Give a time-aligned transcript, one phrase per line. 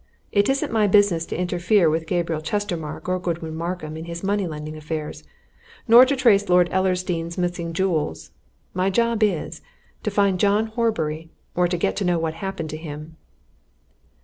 [0.31, 4.47] It isn't my business to interfere with Gabriel Chestermarke or Godwin Markham in his money
[4.47, 5.23] lending affairs
[5.87, 8.31] nor to trace Lord Ellersdeane's missing jewels.
[8.73, 9.61] My job is
[10.01, 13.15] to find John Horbury, or to get to know what happened to him."